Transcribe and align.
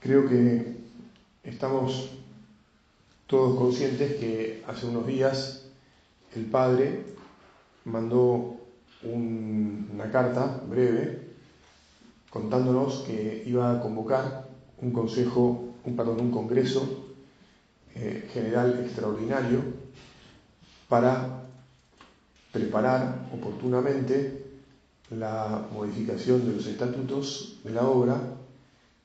Creo 0.00 0.28
que 0.28 0.76
estamos 1.42 2.10
todos 3.26 3.58
conscientes 3.58 4.14
que 4.14 4.62
hace 4.68 4.86
unos 4.86 5.06
días 5.08 5.64
el 6.36 6.46
Padre 6.46 7.02
mandó 7.84 8.56
una 9.02 10.08
carta 10.12 10.62
breve 10.68 11.32
contándonos 12.30 13.00
que 13.00 13.42
iba 13.44 13.72
a 13.72 13.80
convocar 13.80 14.48
un 14.80 14.92
consejo, 14.92 15.74
un 15.84 15.96
perdón, 15.96 16.20
un 16.20 16.30
congreso 16.30 17.06
eh, 17.96 18.28
general 18.32 18.84
extraordinario 18.84 19.62
para 20.88 21.42
preparar 22.52 23.26
oportunamente 23.34 24.44
la 25.10 25.66
modificación 25.72 26.46
de 26.46 26.54
los 26.54 26.66
estatutos 26.66 27.58
de 27.64 27.70
la 27.72 27.88
obra 27.88 28.20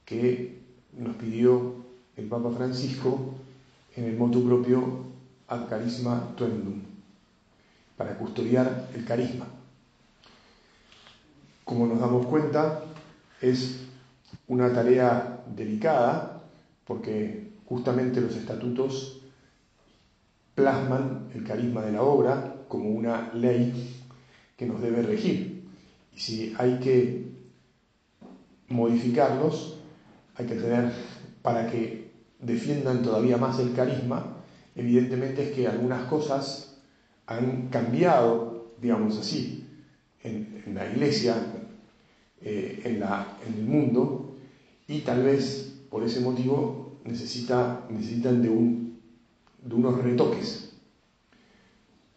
que 0.06 0.63
nos 0.98 1.16
pidió 1.16 1.76
el 2.16 2.26
Papa 2.26 2.52
Francisco 2.52 3.34
en 3.96 4.06
el 4.06 4.18
motu 4.18 4.46
propio 4.46 5.14
ad 5.48 5.68
carisma 5.68 6.34
tuendum, 6.36 6.82
para 7.98 8.18
custodiar 8.18 8.90
el 8.94 9.06
carisma. 9.06 9.48
Como 11.64 11.88
nos 11.88 12.00
damos 12.00 12.26
cuenta, 12.26 12.84
es 13.42 13.82
una 14.48 14.74
tarea 14.74 15.44
delicada 15.56 16.44
porque 16.86 17.52
justamente 17.66 18.22
los 18.22 18.36
estatutos 18.36 19.22
plasman 20.56 21.30
el 21.34 21.44
carisma 21.44 21.82
de 21.82 21.94
la 21.94 22.04
obra 22.04 22.56
como 22.68 22.90
una 22.90 23.32
ley 23.34 24.02
que 24.58 24.66
nos 24.66 24.82
debe 24.82 25.02
regir. 25.02 25.64
Y 26.16 26.20
si 26.20 26.54
hay 26.58 26.80
que 26.80 27.32
modificarlos, 28.70 29.80
hay 30.36 30.46
que 30.46 30.56
tener 30.56 30.92
para 31.42 31.70
que 31.70 32.12
defiendan 32.40 33.04
todavía 33.04 33.38
más 33.38 33.60
el 33.60 33.74
carisma, 33.74 34.38
evidentemente 34.76 35.44
es 35.44 35.52
que 35.52 35.68
algunas 35.68 36.08
cosas 36.08 36.78
han 37.28 37.70
cambiado, 37.70 38.74
digamos 38.82 39.18
así, 39.18 39.68
en, 40.24 40.64
la 40.74 40.90
iglesia, 40.90 41.36
eh, 42.42 42.82
en, 42.84 43.00
la, 43.00 43.38
en, 43.46 43.54
el 43.54 43.66
mundo, 43.66 44.36
y 44.88 45.00
tal 45.00 45.24
vez 45.24 45.74
por 45.90 46.04
ese 46.04 46.22
motivo 46.22 46.98
necesita, 47.06 47.86
necesitan 47.90 48.42
de, 48.42 48.50
un, 48.50 49.00
de 49.62 49.76
unos 49.76 50.02
retoques. 50.02 50.72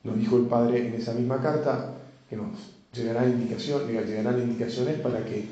Nos 0.03 0.19
dijo 0.19 0.37
el 0.37 0.45
Padre 0.45 0.87
en 0.87 0.95
esa 0.95 1.13
misma 1.15 1.41
carta 1.41 1.95
que 2.31 2.37
nos 2.37 2.75
llegarán, 2.93 3.31
indicación, 3.31 3.87
llegarán 3.89 4.41
indicaciones 4.41 5.01
para 5.01 5.25
que 5.25 5.47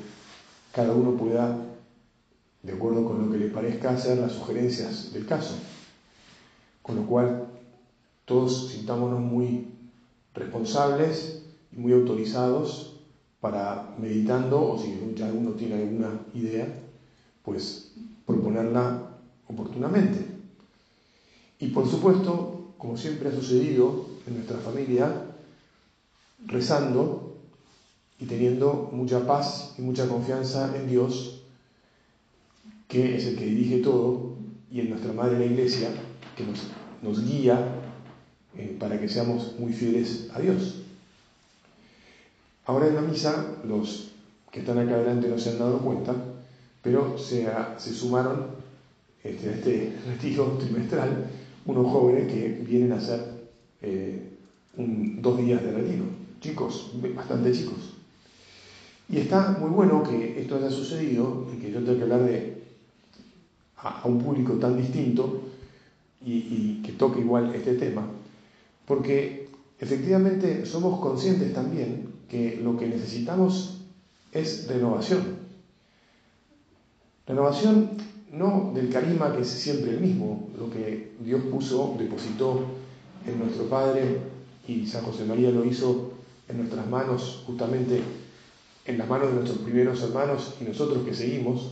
cada 0.71 0.93
uno 0.93 1.15
pueda 1.17 1.74
de 2.65 2.73
acuerdo 2.73 3.05
con 3.05 3.23
lo 3.23 3.31
que 3.31 3.37
le 3.37 3.47
parezca 3.47 3.91
hacer 3.91 4.17
las 4.17 4.31
sugerencias 4.31 5.13
del 5.13 5.25
caso. 5.25 5.53
Con 6.81 6.95
lo 6.95 7.05
cual, 7.05 7.47
todos 8.25 8.69
sintámonos 8.69 9.19
muy 9.19 9.67
responsables 10.33 11.43
y 11.71 11.79
muy 11.79 11.93
autorizados 11.93 12.93
para 13.39 13.93
meditando, 13.99 14.71
o 14.71 14.79
si 14.79 15.13
ya 15.15 15.27
alguno 15.27 15.51
tiene 15.51 15.75
alguna 15.75 16.23
idea, 16.33 16.67
pues 17.43 17.91
proponerla 18.25 19.11
oportunamente. 19.47 20.25
Y 21.59 21.67
por 21.67 21.87
supuesto, 21.87 22.73
como 22.77 22.97
siempre 22.97 23.29
ha 23.29 23.31
sucedido 23.31 24.05
en 24.25 24.35
nuestra 24.35 24.57
familia, 24.57 25.21
rezando 26.47 27.35
y 28.19 28.25
teniendo 28.25 28.89
mucha 28.91 29.25
paz 29.27 29.73
y 29.77 29.81
mucha 29.83 30.07
confianza 30.07 30.75
en 30.75 30.87
Dios 30.87 31.34
que 32.95 33.17
es 33.17 33.25
el 33.25 33.35
que 33.35 33.45
dirige 33.45 33.79
todo, 33.79 34.37
y 34.71 34.79
en 34.79 34.89
nuestra 34.89 35.11
Madre 35.11 35.37
la 35.37 35.45
Iglesia, 35.45 35.89
que 36.37 36.45
nos, 36.45 37.25
guía 37.25 37.75
eh, 38.57 38.73
para 38.79 38.97
que 38.97 39.09
seamos 39.09 39.55
muy 39.59 39.73
fieles 39.73 40.29
a 40.33 40.39
Dios. 40.39 40.83
Ahora 42.65 42.87
en 42.87 42.95
la 42.95 43.01
misa, 43.01 43.57
los 43.67 44.11
que 44.49 44.61
están 44.61 44.79
acá 44.79 44.95
adelante 44.95 45.27
no 45.27 45.37
se 45.37 45.49
han 45.49 45.59
dado 45.59 45.79
cuenta, 45.79 46.15
pero 46.81 47.17
se, 47.17 47.45
se 47.77 47.93
sumaron 47.93 48.45
este, 49.25 49.49
a 49.49 49.51
este 49.55 49.93
retiro 50.07 50.57
trimestral 50.57 51.25
unos 51.65 51.91
jóvenes 51.91 52.31
que 52.31 52.63
vienen 52.65 52.93
a 52.93 52.97
hacer 52.97 53.19
eh, 53.81 54.21
dos 54.77 55.37
días 55.37 55.61
de 55.61 55.71
retiro, 55.71 56.05
chicos, 56.39 56.91
bastante 57.13 57.51
chicos. 57.51 57.95
Y 59.09 59.17
está 59.17 59.57
muy 59.59 59.69
bueno 59.69 60.01
que 60.01 60.39
esto 60.41 60.55
haya 60.55 60.71
sucedido 60.71 61.45
y 61.53 61.59
que 61.59 61.71
yo 61.71 61.83
tengo 61.83 61.97
que 61.97 62.03
hablar 62.03 62.23
de 62.23 62.54
a, 63.85 64.01
un 64.07 64.19
público 64.19 64.53
tan 64.53 64.75
distinto 64.75 65.41
y, 66.25 66.81
que 66.81 66.93
toque 66.93 67.19
igual 67.19 67.53
este 67.53 67.75
tema, 67.75 68.03
porque 68.85 69.47
efectivamente 69.79 70.65
somos 70.65 70.99
conscientes 70.99 71.53
también 71.53 72.13
que 72.27 72.59
lo 72.63 72.77
que 72.77 72.87
necesitamos 72.87 73.77
es 74.31 74.67
renovación. 74.67 75.45
Renovación 77.27 77.91
no 78.31 78.71
del 78.73 78.89
carisma 78.89 79.35
que 79.35 79.41
es 79.41 79.47
siempre 79.47 79.91
el 79.91 80.01
mismo, 80.01 80.49
lo 80.57 80.69
que 80.69 81.13
Dios 81.23 81.43
puso, 81.51 81.95
depositó 81.97 82.65
en 83.25 83.39
nuestro 83.39 83.65
Padre 83.69 84.19
y 84.67 84.85
San 84.87 85.03
José 85.03 85.25
María 85.25 85.51
lo 85.51 85.63
hizo 85.63 86.13
en 86.47 86.57
nuestras 86.57 86.87
manos, 86.89 87.43
justamente 87.45 88.01
en 88.85 88.97
las 88.97 89.07
manos 89.07 89.29
de 89.29 89.35
nuestros 89.35 89.59
primeros 89.59 90.01
hermanos 90.01 90.55
y 90.59 90.63
nosotros 90.63 91.05
que 91.05 91.13
seguimos, 91.13 91.71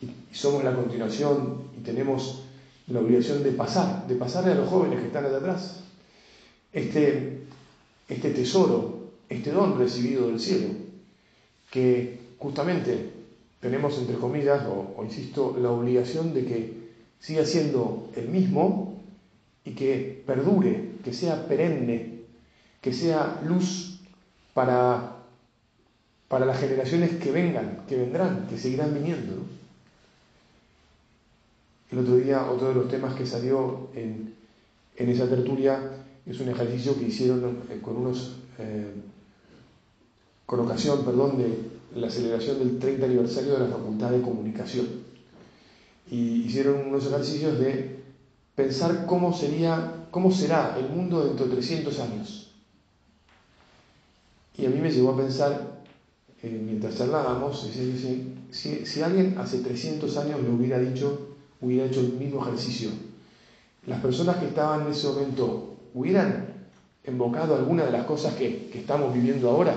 y 0.00 0.34
somos 0.34 0.64
la 0.64 0.74
continuación 0.74 1.64
y 1.78 1.82
tenemos 1.82 2.44
la 2.88 3.00
obligación 3.00 3.42
de 3.42 3.52
pasar, 3.52 4.06
de 4.06 4.16
pasarle 4.16 4.52
a 4.52 4.56
los 4.56 4.68
jóvenes 4.68 5.00
que 5.00 5.06
están 5.06 5.24
allá 5.26 5.38
atrás 5.38 5.80
este, 6.72 7.40
este 8.08 8.30
tesoro, 8.30 9.10
este 9.28 9.50
don 9.50 9.78
recibido 9.78 10.28
del 10.28 10.40
cielo, 10.40 10.68
que 11.70 12.18
justamente 12.38 13.10
tenemos, 13.60 13.98
entre 13.98 14.16
comillas, 14.16 14.62
o, 14.66 15.02
insisto, 15.04 15.56
la 15.60 15.70
obligación 15.70 16.32
de 16.32 16.44
que 16.44 16.80
siga 17.18 17.44
siendo 17.44 18.08
el 18.16 18.28
mismo 18.28 19.00
y 19.64 19.72
que 19.72 20.22
perdure, 20.26 20.92
que 21.04 21.12
sea 21.12 21.46
perenne, 21.46 22.20
que 22.80 22.92
sea 22.92 23.40
luz 23.44 24.00
para, 24.54 25.16
para 26.28 26.46
las 26.46 26.58
generaciones 26.58 27.16
que 27.16 27.30
vengan, 27.30 27.84
que 27.88 27.96
vendrán, 27.96 28.46
que 28.48 28.56
seguirán 28.56 28.94
viniendo. 28.94 29.44
El 31.90 31.98
otro 31.98 32.16
día, 32.16 32.48
otro 32.48 32.68
de 32.68 32.74
los 32.74 32.88
temas 32.88 33.14
que 33.14 33.26
salió 33.26 33.88
en, 33.94 34.36
esa 34.96 35.28
tertulia 35.28 35.80
es 36.24 36.38
un 36.40 36.50
ejercicio 36.50 36.96
que 36.96 37.06
hicieron 37.06 37.62
eh, 37.68 37.80
eh, 38.58 38.94
con 40.46 40.60
ocasión, 40.60 41.04
perdón, 41.04 41.38
de 41.38 41.98
la 41.98 42.08
celebración 42.08 42.58
del 42.58 42.78
30 42.78 43.06
aniversario 43.06 43.54
de 43.54 43.60
la 43.60 43.74
Facultad 43.74 44.10
de 44.10 44.20
Comunicación. 44.20 44.86
Y 46.08 46.42
hicieron 46.42 46.86
unos 46.86 47.06
ejercicios 47.06 47.58
de 47.58 48.02
pensar 48.54 49.06
cómo 49.06 49.32
sería, 49.32 50.06
cómo 50.10 50.30
será 50.30 50.76
el 50.78 50.90
mundo 50.90 51.24
dentro 51.24 51.46
de 51.46 51.54
300 51.54 51.98
años. 52.00 52.52
Y 54.56 54.66
a 54.66 54.70
mí 54.70 54.78
me 54.80 54.92
llevó 54.92 55.12
a 55.12 55.16
pensar, 55.16 55.80
eh, 56.42 56.62
mientras 56.64 56.98
charlábamos, 56.98 57.68
si, 58.52 58.84
si 58.84 59.02
alguien 59.02 59.38
hace 59.38 59.58
300 59.58 60.16
años 60.18 60.42
le 60.42 60.50
hubiera 60.50 60.78
dicho 60.78 61.29
hubiera 61.60 61.86
hecho 61.86 62.00
el 62.00 62.12
mismo 62.12 62.42
ejercicio. 62.42 62.90
Las 63.86 64.00
personas 64.00 64.36
que 64.36 64.46
estaban 64.46 64.82
en 64.82 64.92
ese 64.92 65.08
momento 65.08 65.76
hubieran 65.94 66.50
invocado 67.06 67.56
alguna 67.56 67.84
de 67.84 67.92
las 67.92 68.04
cosas 68.04 68.34
que, 68.34 68.70
estamos 68.74 69.14
viviendo 69.14 69.50
ahora, 69.50 69.74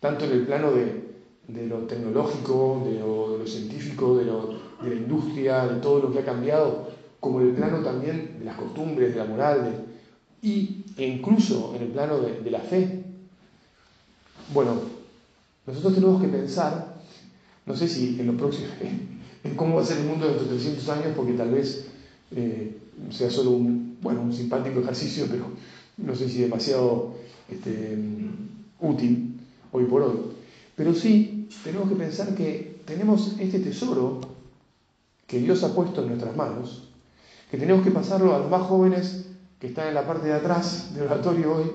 tanto 0.00 0.24
en 0.24 0.32
el 0.32 0.46
plano 0.46 0.72
de, 0.72 1.66
lo 1.68 1.78
tecnológico, 1.80 2.82
de 2.84 2.98
lo, 2.98 3.46
científico, 3.46 4.16
de, 4.16 4.24
la 4.24 4.94
industria, 4.94 5.66
de 5.66 5.80
todo 5.80 6.00
lo 6.00 6.12
que 6.12 6.18
ha 6.18 6.24
cambiado, 6.24 6.88
como 7.20 7.40
en 7.40 7.48
el 7.48 7.54
plano 7.54 7.78
también 7.78 8.36
de 8.38 8.44
las 8.44 8.56
costumbres, 8.56 9.14
de 9.14 9.20
la 9.20 9.26
moral, 9.26 9.84
y, 10.42 10.84
e 10.96 11.06
incluso 11.06 11.72
en 11.76 11.82
el 11.82 11.88
plano 11.88 12.18
de, 12.18 12.50
la 12.50 12.60
fe. 12.60 13.04
Bueno, 14.52 14.80
nosotros 15.66 15.94
tenemos 15.94 16.20
que 16.20 16.28
pensar, 16.28 16.96
no 17.64 17.74
sé 17.74 17.88
si 17.88 18.20
en 18.20 18.26
los 18.26 18.36
próximos, 18.36 18.70
cómo 19.54 19.76
va 19.76 19.82
a 19.82 19.84
ser 19.84 19.98
el 19.98 20.06
mundo 20.06 20.26
dentro 20.26 20.44
de 20.44 20.54
300 20.54 20.88
años, 20.88 21.12
porque 21.16 21.34
tal 21.34 21.50
vez 21.50 21.86
eh, 22.30 22.76
sea 23.10 23.30
solo 23.30 23.50
un, 23.50 23.98
bueno, 24.00 24.22
un 24.22 24.32
simpático 24.32 24.80
ejercicio, 24.80 25.26
pero 25.30 25.46
no 25.98 26.14
sé 26.14 26.28
si 26.28 26.40
demasiado 26.40 27.14
este, 27.48 27.96
útil 28.80 29.38
hoy 29.72 29.84
por 29.84 30.02
hoy. 30.02 30.16
Pero 30.74 30.94
sí 30.94 31.48
tenemos 31.64 31.88
que 31.88 31.96
pensar 31.96 32.34
que 32.34 32.80
tenemos 32.84 33.36
este 33.38 33.60
tesoro 33.60 34.20
que 35.26 35.38
Dios 35.38 35.62
ha 35.64 35.74
puesto 35.74 36.02
en 36.02 36.08
nuestras 36.08 36.36
manos, 36.36 36.88
que 37.50 37.58
tenemos 37.58 37.84
que 37.84 37.90
pasarlo 37.90 38.34
a 38.34 38.38
los 38.38 38.50
más 38.50 38.62
jóvenes 38.62 39.26
que 39.60 39.68
están 39.68 39.88
en 39.88 39.94
la 39.94 40.06
parte 40.06 40.28
de 40.28 40.34
atrás 40.34 40.94
del 40.94 41.04
oratorio 41.04 41.54
hoy, 41.54 41.70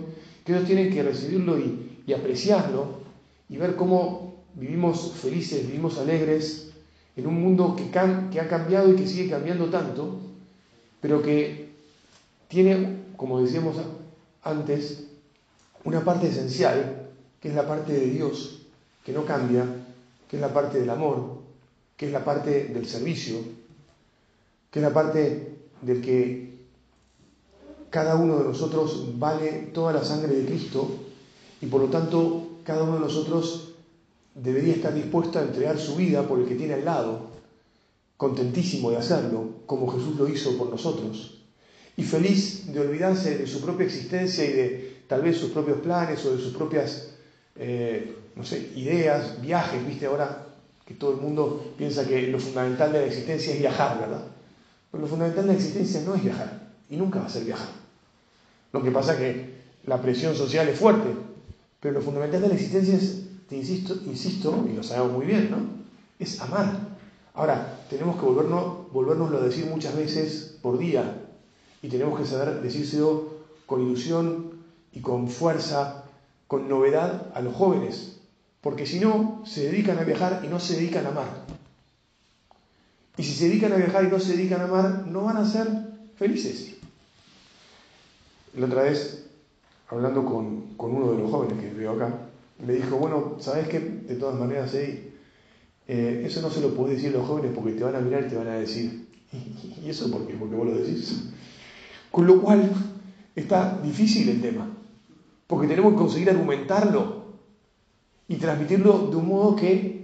que 0.46 0.54
ellos 0.54 0.66
tienen 0.66 0.94
que 0.94 1.04
recibirlo 1.04 1.58
y 1.58 2.14
apreciarlo 2.14 3.02
y 3.50 3.58
ver 3.58 3.76
cómo 3.76 4.32
vivimos 4.56 5.14
felices, 5.14 5.68
vivimos 5.68 5.98
alegres, 5.98 6.71
en 7.16 7.28
un 7.28 7.42
mundo 7.42 7.76
que, 7.76 8.40
ha 8.40 8.48
cambiado 8.48 8.92
y 8.92 8.96
que 8.96 9.08
sigue 9.08 9.30
cambiando 9.30 9.70
tanto, 9.70 10.20
pero 11.02 11.22
que 11.22 11.70
tiene, 12.48 12.98
como 13.18 13.42
decíamos 13.42 13.78
antes, 14.44 15.08
una 15.84 16.04
parte 16.04 16.28
esencial, 16.28 17.10
que 17.40 17.50
es 17.50 17.56
la 17.56 17.68
parte 17.68 17.94
de 17.94 18.06
Dios, 18.08 18.62
que 19.04 19.12
no 19.12 19.26
cambia, 19.26 19.66
que 20.30 20.38
es 20.38 20.42
la 20.42 20.54
parte 20.54 20.80
del 20.80 20.90
amor, 20.90 21.40
que 21.98 22.08
es 22.08 22.12
la 22.12 22.24
parte 22.24 22.66
del 22.66 22.88
servicio, 22.88 23.38
que 24.70 24.80
es 24.80 24.84
la 24.84 24.94
parte 24.94 25.56
del 25.82 26.02
que 26.02 26.52
cada 27.90 28.16
uno 28.16 28.38
de 28.38 28.46
nosotros 28.46 29.20
vale 29.20 29.70
toda 29.74 29.92
la 29.92 30.04
sangre 30.04 30.34
de 30.34 30.46
Cristo 30.46 30.90
y 31.62 31.66
por 31.66 31.82
lo 31.82 31.88
tanto 31.88 32.48
cada 32.64 32.84
uno 32.84 32.96
de 32.96 33.02
nosotros 33.02 33.71
debería 34.36 34.76
estar 34.76 34.94
dispuesto 34.94 35.40
a 35.40 35.44
entregar 35.44 35.78
su 35.78 35.96
vida 35.96 36.28
por 36.28 36.40
el 36.40 36.48
que 36.48 36.56
tiene 36.56 36.76
al 36.76 36.86
lado, 36.86 37.32
contentísimo 38.18 38.92
de 38.92 38.98
hacerlo, 38.98 39.50
como 39.66 39.92
Jesús 39.92 40.16
lo 40.16 40.28
hizo 40.28 40.58
por 40.58 40.70
nosotros, 40.70 41.42
y 41.98 42.04
feliz 42.04 42.72
de 42.72 42.80
olvidarse 42.80 43.38
de 43.38 43.48
su 43.48 43.62
propia 43.62 43.86
existencia 43.86 44.46
y 44.46 44.54
de 44.54 45.02
tal 45.08 45.24
vez 45.24 45.38
sus 45.38 45.52
propios 45.52 45.80
planes 45.80 46.24
o 46.26 46.36
de 46.36 46.42
sus 46.42 46.54
propias, 46.54 47.16
eh, 47.56 48.16
no 48.36 48.44
sé, 48.44 48.72
ideas, 48.76 49.42
viajes, 49.42 49.86
viste 49.86 50.06
ahora 50.06 50.48
que 50.86 50.94
todo 50.94 51.12
el 51.12 51.18
mundo 51.18 51.74
piensa 51.78 52.08
que 52.08 52.28
lo 52.28 52.40
fundamental 52.40 52.94
de 52.94 53.00
la 53.00 53.06
existencia 53.06 53.54
es 53.54 53.60
viajar, 53.60 54.00
¿verdad? 54.00 54.24
Pero 54.92 55.02
lo 55.02 55.10
fundamental 55.10 55.46
de 55.46 55.54
la 55.54 55.58
existencia 55.58 56.02
no 56.02 56.16
es 56.16 56.24
viajar, 56.24 56.72
y 56.90 56.96
nunca 56.96 57.20
va 57.20 57.26
a 57.26 57.30
ser 57.30 57.44
viajar. 57.44 57.70
Lo 58.72 58.84
que 58.84 58.92
pasa 58.92 59.14
es 59.14 59.20
que 59.20 59.54
la 59.86 60.02
presión 60.02 60.36
social 60.36 60.70
es 60.70 60.80
fuerte, 60.80 61.10
pero 61.80 61.96
lo 61.96 62.02
fundamental 62.02 62.42
de 62.42 62.48
la 62.50 62.54
existencia 62.54 62.96
es, 62.96 63.24
te 63.52 63.58
insisto, 63.58 64.00
insisto, 64.06 64.66
y 64.72 64.78
lo 64.78 64.82
sabemos 64.82 65.12
muy 65.12 65.26
bien, 65.26 65.52
¿no? 65.52 65.58
Es 66.20 66.40
amar. 66.40 66.88
Ahora, 67.34 67.84
tenemos 67.90 68.16
que 68.16 68.22
volvernos, 68.22 68.90
volvernoslo 68.94 69.40
a 69.40 69.42
decir 69.42 69.66
muchas 69.66 69.94
veces 69.94 70.58
por 70.62 70.78
día, 70.78 71.22
y 71.82 71.90
tenemos 71.90 72.18
que 72.18 72.26
saber 72.26 72.62
decírselo 72.62 73.42
con 73.66 73.82
ilusión 73.82 74.52
y 74.94 75.02
con 75.02 75.28
fuerza, 75.28 76.06
con 76.48 76.70
novedad 76.70 77.30
a 77.36 77.42
los 77.42 77.54
jóvenes, 77.54 78.22
porque 78.62 78.86
si 78.86 79.02
no, 79.02 79.44
se 79.46 79.66
dedican 79.66 80.00
a 80.00 80.06
viajar 80.06 80.44
y 80.46 80.48
no 80.48 80.58
se 80.58 80.78
dedican 80.78 81.08
a 81.08 81.10
amar. 81.10 81.46
Y 83.18 83.24
si 83.24 83.34
se 83.34 83.50
dedican 83.50 83.74
a 83.74 83.76
viajar 83.76 84.06
y 84.06 84.08
no 84.08 84.20
se 84.22 84.38
dedican 84.38 84.62
a 84.62 84.64
amar, 84.64 85.08
no 85.08 85.26
van 85.26 85.36
a 85.36 85.46
ser 85.46 85.68
felices. 86.16 86.76
La 88.56 88.68
otra 88.68 88.84
vez, 88.84 89.26
hablando 89.90 90.24
con, 90.24 90.68
uno 90.78 91.12
de 91.12 91.18
los 91.18 91.30
jóvenes 91.30 91.60
que 91.60 91.70
veo 91.74 91.92
acá, 91.92 92.31
me 92.66 92.74
dijo, 92.74 92.98
bueno, 92.98 93.38
¿sabes 93.40 93.68
qué? 93.68 93.80
De 93.80 94.16
todas 94.16 94.40
maneras, 94.40 94.74
eh, 94.74 96.24
eso 96.26 96.42
no 96.42 96.50
se 96.50 96.62
lo 96.62 96.74
puedes 96.74 96.98
decir 96.98 97.16
a 97.16 97.20
los 97.20 97.28
jóvenes 97.28 97.52
porque 97.54 97.74
te 97.74 97.84
van 97.84 97.96
a 97.96 98.00
mirar 98.00 98.26
y 98.26 98.30
te 98.30 98.38
van 98.38 98.48
a 98.48 98.56
decir, 98.56 99.08
¿y 99.84 99.90
eso 99.90 100.12
por 100.12 100.28
qué? 100.28 100.34
Porque 100.34 100.56
vos 100.56 100.68
lo 100.68 100.76
decís. 100.76 101.30
Con 102.12 102.28
lo 102.28 102.42
cual, 102.42 102.72
está 103.36 103.80
difícil 103.82 104.30
el 104.30 104.42
tema, 104.42 104.70
porque 105.48 105.68
tenemos 105.68 105.94
que 105.94 106.00
conseguir 106.00 106.30
argumentarlo 106.30 107.22
y 108.28 108.36
transmitirlo 108.36 109.08
de 109.10 109.16
un 109.16 109.28
modo 109.28 109.56
que 109.56 110.02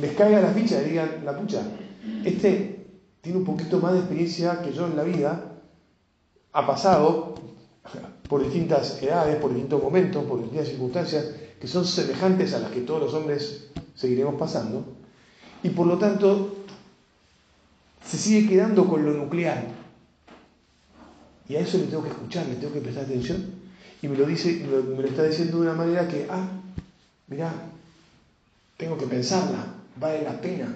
les 0.00 0.12
caiga 0.16 0.40
la 0.40 0.52
ficha 0.52 0.82
y 0.82 0.90
digan, 0.90 1.24
la 1.24 1.36
pucha, 1.38 1.62
este 2.24 2.86
tiene 3.20 3.38
un 3.38 3.44
poquito 3.44 3.78
más 3.80 3.92
de 3.92 3.98
experiencia 4.00 4.62
que 4.62 4.72
yo 4.72 4.86
en 4.86 4.96
la 4.96 5.04
vida, 5.04 5.52
ha 6.52 6.66
pasado 6.66 7.34
por 8.30 8.44
distintas 8.44 9.02
edades, 9.02 9.36
por 9.36 9.50
distintos 9.50 9.82
momentos, 9.82 10.24
por 10.24 10.40
distintas 10.40 10.68
circunstancias 10.68 11.34
que 11.60 11.66
son 11.66 11.84
semejantes 11.84 12.54
a 12.54 12.60
las 12.60 12.70
que 12.70 12.82
todos 12.82 13.02
los 13.02 13.12
hombres 13.12 13.66
seguiremos 13.96 14.36
pasando, 14.36 14.84
y 15.64 15.70
por 15.70 15.88
lo 15.88 15.98
tanto 15.98 16.54
se 18.06 18.16
sigue 18.16 18.48
quedando 18.48 18.86
con 18.86 19.04
lo 19.04 19.12
nuclear. 19.12 19.66
Y 21.48 21.56
a 21.56 21.60
eso 21.60 21.76
le 21.78 21.86
tengo 21.86 22.04
que 22.04 22.10
escuchar, 22.10 22.46
le 22.46 22.54
tengo 22.54 22.72
que 22.72 22.80
prestar 22.80 23.04
atención, 23.04 23.46
y 24.00 24.06
me 24.06 24.16
lo 24.16 24.24
dice, 24.24 24.64
me 24.64 25.02
lo, 25.02 25.08
está 25.08 25.24
diciendo 25.24 25.56
de 25.56 25.62
una 25.62 25.74
manera 25.74 26.06
que, 26.06 26.28
ah, 26.30 26.48
mira, 27.26 27.52
tengo 28.76 28.96
que 28.96 29.06
pensarla, 29.06 29.74
vale 29.96 30.22
la 30.22 30.40
pena. 30.40 30.72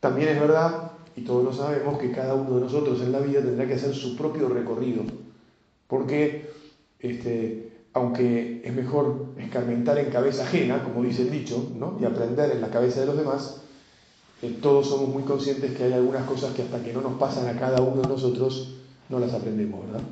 También 0.00 0.30
es 0.30 0.40
verdad 0.40 0.92
y 1.16 1.22
todos 1.22 1.44
lo 1.44 1.52
sabemos, 1.52 1.98
que 1.98 2.10
cada 2.10 2.34
uno 2.34 2.54
de 2.56 2.62
nosotros 2.62 3.00
en 3.00 3.12
la 3.12 3.20
vida 3.20 3.40
tendrá 3.40 3.66
que 3.66 3.74
hacer 3.74 3.94
su 3.94 4.16
propio 4.16 4.48
recorrido. 4.48 5.04
Porque, 5.86 6.50
este, 6.98 7.72
aunque 7.92 8.62
es 8.64 8.72
mejor 8.72 9.26
escarmentar 9.36 9.98
en 9.98 10.10
cabeza 10.10 10.44
ajena, 10.44 10.82
como 10.82 11.02
dice 11.02 11.22
el 11.22 11.30
dicho, 11.30 11.70
¿no? 11.76 11.98
y 12.00 12.04
aprender 12.04 12.50
en 12.50 12.60
la 12.60 12.70
cabeza 12.70 13.00
de 13.00 13.06
los 13.06 13.16
demás, 13.16 13.62
eh, 14.40 14.58
todos 14.60 14.88
somos 14.88 15.08
muy 15.08 15.22
conscientes 15.22 15.76
que 15.76 15.84
hay 15.84 15.92
algunas 15.92 16.24
cosas 16.26 16.54
que 16.54 16.62
hasta 16.62 16.82
que 16.82 16.92
no 16.92 17.00
nos 17.00 17.14
pasan 17.14 17.46
a 17.46 17.58
cada 17.58 17.80
uno 17.82 18.02
de 18.02 18.08
nosotros, 18.08 18.76
no 19.08 19.18
las 19.18 19.34
aprendemos, 19.34 19.84
¿verdad? 19.86 20.02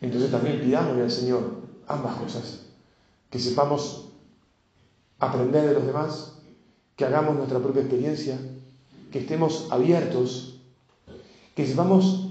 Entonces 0.00 0.30
también 0.30 0.60
pidámosle 0.60 1.02
al 1.02 1.10
Señor 1.10 1.42
ambas 1.86 2.16
cosas, 2.16 2.66
que 3.30 3.38
sepamos 3.38 4.08
aprender 5.20 5.68
de 5.68 5.74
los 5.74 5.86
demás, 5.86 6.38
que 6.96 7.04
hagamos 7.04 7.36
nuestra 7.36 7.60
propia 7.60 7.82
experiencia, 7.82 8.38
que 9.12 9.20
estemos 9.20 9.68
abiertos, 9.70 10.54
que 11.54 11.66
sepamos, 11.66 12.30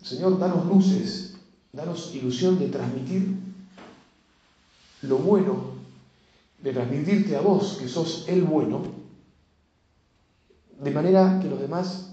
Señor, 0.00 0.38
danos 0.38 0.64
luces, 0.66 1.34
danos 1.72 2.14
ilusión 2.14 2.58
de 2.58 2.68
transmitir 2.68 3.36
lo 5.02 5.18
bueno, 5.18 5.74
de 6.62 6.72
transmitirte 6.72 7.36
a 7.36 7.40
vos, 7.40 7.76
que 7.78 7.88
sos 7.88 8.26
el 8.28 8.44
bueno, 8.44 8.82
de 10.78 10.90
manera 10.92 11.40
que 11.42 11.48
los 11.48 11.60
demás, 11.60 12.12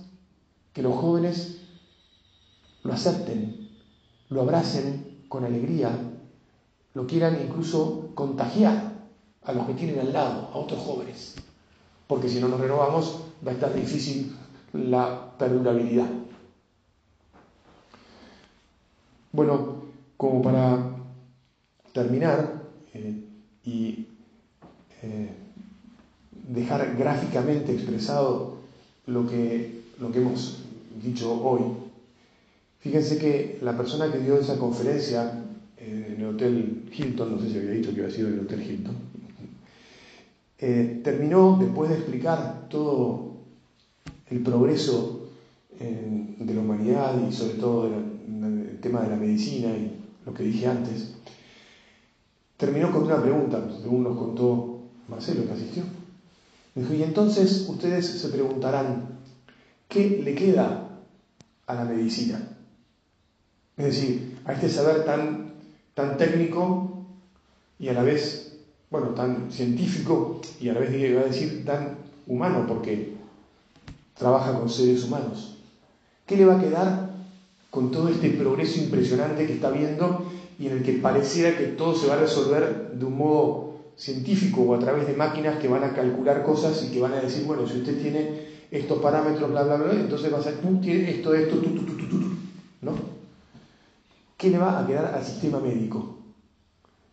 que 0.73 0.81
los 0.81 0.95
jóvenes 0.95 1.59
lo 2.83 2.93
acepten, 2.93 3.69
lo 4.29 4.41
abracen 4.41 5.25
con 5.29 5.45
alegría, 5.45 5.91
lo 6.93 7.05
quieran 7.05 7.39
incluso 7.41 8.09
contagiar 8.15 8.93
a 9.43 9.53
los 9.53 9.67
que 9.67 9.73
tienen 9.75 9.99
al 9.99 10.11
lado, 10.11 10.49
a 10.53 10.57
otros 10.57 10.81
jóvenes. 10.81 11.35
Porque 12.07 12.29
si 12.29 12.39
no 12.39 12.47
nos 12.47 12.59
renovamos, 12.59 13.26
va 13.45 13.51
a 13.51 13.53
estar 13.53 13.73
difícil 13.73 14.35
la 14.73 15.33
perdurabilidad. 15.37 16.07
Bueno, 19.31 19.83
como 20.15 20.41
para 20.41 20.95
terminar 21.93 22.63
eh, 22.93 23.23
y 23.65 24.05
eh, 25.03 25.29
dejar 26.47 26.95
gráficamente 26.95 27.73
expresado 27.73 28.57
lo 29.05 29.27
que, 29.27 29.81
lo 29.99 30.11
que 30.11 30.19
hemos 30.19 30.63
dicho 31.03 31.33
hoy, 31.43 31.61
fíjense 32.79 33.17
que 33.17 33.59
la 33.61 33.77
persona 33.77 34.11
que 34.11 34.19
dio 34.19 34.39
esa 34.39 34.57
conferencia 34.57 35.43
en 35.77 36.15
el 36.17 36.25
Hotel 36.25 36.89
Hilton, 36.91 37.35
no 37.35 37.39
sé 37.39 37.49
si 37.51 37.57
había 37.57 37.71
dicho 37.71 37.93
que 37.93 38.01
había 38.01 38.15
sido 38.15 38.29
en 38.29 38.33
el 38.35 38.39
Hotel 38.41 38.61
Hilton, 38.61 38.95
eh, 40.59 41.01
terminó, 41.03 41.57
después 41.59 41.89
de 41.89 41.97
explicar 41.97 42.67
todo 42.69 43.33
el 44.29 44.41
progreso 44.41 45.13
de 45.79 46.53
la 46.55 46.61
humanidad 46.61 47.13
y 47.29 47.31
sobre 47.31 47.53
todo 47.53 47.85
el 47.85 48.79
tema 48.81 49.01
de 49.01 49.09
la 49.09 49.15
medicina 49.15 49.69
y 49.69 49.97
lo 50.25 50.33
que 50.33 50.43
dije 50.43 50.67
antes, 50.67 51.13
terminó 52.57 52.91
con 52.91 53.03
una 53.03 53.21
pregunta, 53.21 53.65
según 53.81 54.03
nos 54.03 54.17
contó 54.17 54.81
Marcelo 55.07 55.45
que 55.45 55.53
asistió. 55.53 55.83
dijo, 56.75 56.93
y 56.93 57.03
entonces 57.03 57.65
ustedes 57.69 58.05
se 58.05 58.29
preguntarán, 58.29 59.19
¿qué 59.87 60.21
le 60.23 60.35
queda 60.35 60.89
a 61.65 61.73
la 61.75 61.85
medicina? 61.85 62.57
Es 63.77 63.85
decir, 63.85 64.39
a 64.45 64.53
este 64.53 64.69
saber 64.69 65.05
tan, 65.05 65.53
tan 65.93 66.17
técnico 66.17 67.05
y 67.79 67.89
a 67.89 67.93
la 67.93 68.03
vez, 68.03 68.46
bueno, 68.89 69.09
tan 69.09 69.51
científico 69.51 70.41
y 70.59 70.69
a 70.69 70.73
la 70.73 70.79
vez 70.79 70.93
iba 70.95 71.21
a 71.21 71.25
decir 71.25 71.65
tan 71.65 71.97
humano, 72.25 72.65
porque 72.67 73.15
trabaja 74.13 74.57
con 74.57 74.69
seres 74.69 75.03
humanos. 75.03 75.57
¿Qué 76.25 76.37
le 76.37 76.45
va 76.45 76.55
a 76.55 76.61
quedar 76.61 77.09
con 77.69 77.91
todo 77.91 78.09
este 78.09 78.29
progreso 78.31 78.79
impresionante 78.79 79.45
que 79.45 79.53
está 79.53 79.69
viendo 79.69 80.25
y 80.59 80.67
en 80.67 80.73
el 80.73 80.83
que 80.83 80.93
pareciera 80.93 81.57
que 81.57 81.65
todo 81.65 81.95
se 81.95 82.07
va 82.07 82.15
a 82.15 82.19
resolver 82.19 82.91
de 82.93 83.05
un 83.05 83.17
modo 83.17 83.75
científico 83.95 84.61
o 84.61 84.73
a 84.73 84.79
través 84.79 85.07
de 85.07 85.13
máquinas 85.13 85.57
que 85.57 85.67
van 85.67 85.83
a 85.83 85.93
calcular 85.93 86.43
cosas 86.43 86.83
y 86.83 86.91
que 86.91 86.99
van 86.99 87.13
a 87.13 87.21
decir, 87.21 87.45
bueno, 87.45 87.67
si 87.67 87.77
usted 87.79 88.01
tiene 88.01 88.47
estos 88.71 88.99
parámetros, 88.99 89.49
bla, 89.49 89.63
bla, 89.63 89.75
bla, 89.75 89.93
entonces 89.93 90.33
va 90.33 90.39
a 90.39 90.41
ser, 90.41 90.55
esto, 90.55 91.33
esto, 91.33 91.57
tú, 91.57 91.69
tú, 91.69 91.83
tú, 91.83 91.93
tú, 91.93 92.07
tú, 92.07 92.29
¿no? 92.81 92.93
¿Qué 94.37 94.49
le 94.49 94.57
va 94.57 94.79
a 94.79 94.85
quedar 94.85 95.13
al 95.15 95.23
sistema 95.23 95.59
médico? 95.59 96.16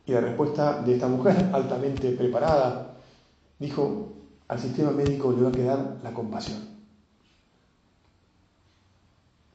Y 0.06 0.12
la 0.12 0.20
respuesta 0.20 0.82
de 0.82 0.94
esta 0.94 1.08
mujer, 1.08 1.50
altamente 1.52 2.10
preparada, 2.12 2.96
dijo, 3.58 4.12
al 4.48 4.60
sistema 4.60 4.90
médico 4.90 5.32
le 5.32 5.42
va 5.42 5.48
a 5.48 5.52
quedar 5.52 5.96
la 6.02 6.12
compasión. 6.12 6.74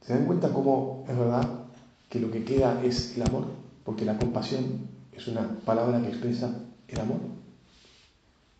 ¿Se 0.02 0.14
dan 0.14 0.26
cuenta 0.26 0.52
cómo 0.52 1.04
es 1.08 1.16
verdad 1.16 1.48
que 2.08 2.18
lo 2.18 2.30
que 2.30 2.44
queda 2.44 2.82
es 2.82 3.16
el 3.16 3.22
amor? 3.22 3.44
Porque 3.84 4.04
la 4.04 4.18
compasión 4.18 4.88
es 5.12 5.28
una 5.28 5.48
palabra 5.64 6.00
que 6.00 6.08
expresa 6.08 6.52
el 6.88 7.00
amor. 7.00 7.18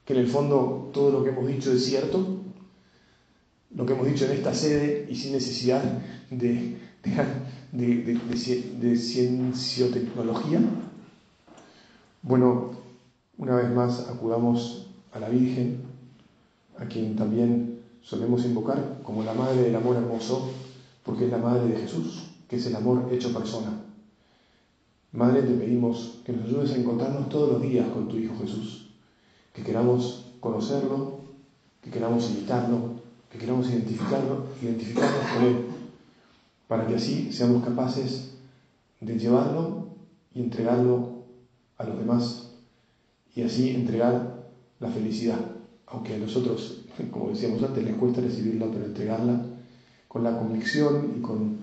que 0.05 0.15
en 0.15 0.21
el 0.21 0.29
fondo 0.29 0.91
todo 0.93 1.11
lo 1.11 1.23
que 1.25 1.31
hemos 1.31 1.47
dicho 1.47 1.73
es 1.73 1.85
cierto, 1.85 2.41
lo 3.75 3.87
que 3.87 3.93
hemos 3.93 4.07
dicho 4.07 4.25
en 4.27 4.33
esta 4.33 4.53
sede 4.55 5.07
y 5.09 5.15
sin 5.15 5.33
necesidad 5.33 5.83
de, 6.31 6.79
de, 7.73 8.19
de, 8.81 8.97
cienciotecnología. 8.97 10.61
Bueno, 12.23 12.73
una 13.39 13.57
vez 13.57 13.71
más 13.71 14.09
acudamos 14.11 14.89
a 15.13 15.21
la 15.21 15.31
Virgen, 15.31 15.81
a 16.79 16.85
quien 16.85 17.17
también 17.17 17.81
solemos 18.03 18.45
invocar 18.45 19.01
como 19.03 19.23
la 19.23 19.33
Madre 19.33 19.63
del 19.63 19.77
Amor 19.77 19.97
Hermoso, 19.97 20.51
porque 21.03 21.25
es 21.25 21.31
la 21.31 21.39
Madre 21.39 21.67
de 21.69 21.77
Jesús, 21.81 22.25
que 22.47 22.57
es 22.57 22.67
el 22.67 22.77
amor 22.77 23.09
hecho 23.11 23.33
persona. 23.33 23.73
Madre, 25.13 25.43
te 25.43 25.55
pedimos 25.55 26.19
que 26.23 26.35
nos 26.35 26.45
ayudes 26.45 26.73
a 26.73 26.77
encontrarnos 26.77 27.31
todos 27.31 27.53
los 27.53 27.63
días 27.63 27.89
con 27.89 28.07
tu 28.07 28.19
Hijo 28.19 28.37
Jesús, 28.39 28.91
que 29.55 29.63
queramos 29.63 30.27
conocerlo, 30.41 31.21
que 31.81 31.91
queramos 31.91 32.31
imitarlo, 32.31 33.01
que 33.31 33.39
queramos 33.39 33.71
identificarlo, 33.71 34.45
identificarnos 34.61 35.27
con 35.35 35.45
Él, 35.45 35.67
para 36.69 36.87
que 36.87 36.97
así 36.97 37.33
seamos 37.33 37.65
capaces 37.65 38.35
de 39.01 39.19
llevarlo 39.19 39.87
y 40.35 40.43
entregarlo 40.43 41.10
a 41.81 41.85
los 41.85 41.99
demás, 41.99 42.51
y 43.35 43.43
así 43.43 43.71
entregar 43.71 44.45
la 44.81 44.91
felicidad, 44.91 45.41
aunque 45.87 46.15
a 46.15 46.19
nosotros, 46.19 46.83
como 47.11 47.31
decíamos 47.31 47.63
antes, 47.63 47.85
les 47.85 47.97
cuesta 47.97 48.21
recibirla, 48.21 48.67
pero 48.71 48.85
entregarla 48.85 49.41
con 50.07 50.23
la 50.23 50.39
convicción 50.39 51.15
y 51.17 51.21
con 51.21 51.59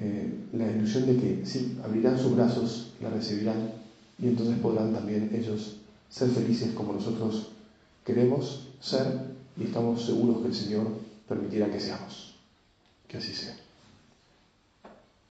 eh, 0.00 0.32
la 0.52 0.70
ilusión 0.70 1.06
de 1.06 1.16
que 1.16 1.46
sí, 1.46 1.78
abrirán 1.84 2.18
sus 2.18 2.34
brazos, 2.34 2.92
la 3.00 3.10
recibirán, 3.10 3.72
y 4.18 4.28
entonces 4.28 4.58
podrán 4.58 4.92
también 4.94 5.30
ellos 5.34 5.76
ser 6.08 6.30
felices 6.30 6.72
como 6.72 6.94
nosotros 6.94 7.50
queremos 8.04 8.68
ser 8.80 9.32
y 9.56 9.64
estamos 9.64 10.04
seguros 10.04 10.40
que 10.40 10.48
el 10.48 10.54
Señor 10.54 10.86
permitirá 11.28 11.70
que 11.70 11.80
seamos. 11.80 12.34
Que 13.06 13.18
así 13.18 13.32
sea. 13.32 13.61